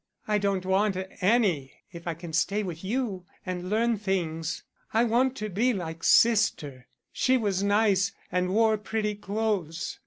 [0.27, 4.63] I don't want any if I can stay with you and learn things.
[4.95, 6.87] I want to be like sister.
[7.13, 9.99] She was nice and wore pretty clothes.